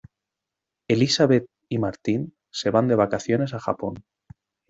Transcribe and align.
Elisabet 0.87 1.45
y 1.69 1.77
Martín 1.77 2.35
se 2.51 2.71
van 2.71 2.87
de 2.87 2.95
vacaciones 2.95 3.53
a 3.53 3.59
Japón. 3.59 4.03